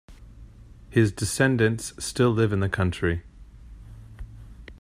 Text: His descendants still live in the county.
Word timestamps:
His 0.89 1.11
descendants 1.11 1.93
still 2.03 2.31
live 2.31 2.51
in 2.53 2.59
the 2.59 2.69
county. 2.69 3.21